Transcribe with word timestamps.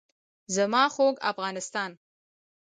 زما 0.55 0.83
خوږ 0.95 1.15
افغانستان. 1.31 1.91